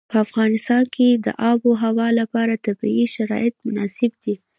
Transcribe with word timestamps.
په 0.11 0.15
افغانستان 0.25 0.83
کې 0.95 1.07
د 1.25 1.27
آب 1.49 1.59
وهوا 1.69 2.07
لپاره 2.19 2.61
طبیعي 2.65 3.05
شرایط 3.15 3.53
مناسب 3.65 4.11
دي. 4.23 4.35